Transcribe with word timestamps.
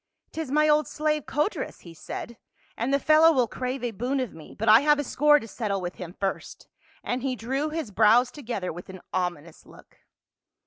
"'Tis 0.31 0.49
my 0.49 0.67
old 0.67 0.87
slave 0.87 1.27
Codrus," 1.27 1.81
he 1.81 1.93
said, 1.93 2.39
"the 2.75 2.97
fellow 2.97 3.31
will 3.31 3.47
crave 3.47 3.83
a 3.83 3.91
boon 3.91 4.19
of 4.19 4.33
me, 4.33 4.55
but 4.57 4.67
I 4.67 4.79
have 4.81 4.97
a 4.97 5.03
score 5.03 5.37
to 5.39 5.47
settle 5.47 5.79
with 5.79 5.97
him 5.97 6.15
first," 6.19 6.67
and 7.03 7.21
he 7.21 7.35
drew 7.35 7.69
his 7.69 7.91
brows 7.91 8.31
together 8.31 8.73
with 8.73 8.89
an 8.89 9.01
ominous 9.13 9.63
look. 9.63 9.99